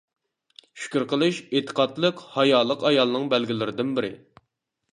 شۈكۈر 0.83 1.03
قىلىش 1.11 1.41
ئېتىقادلىق، 1.59 2.25
ھايالىق 2.37 2.89
ئايالنىڭ 2.91 3.31
بەلگىلىرىدىن 3.35 3.93
بىرى. 4.01 4.11